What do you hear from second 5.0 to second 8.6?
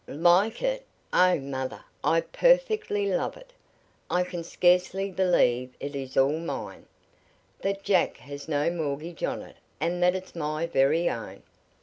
believe it is all mine that Jack has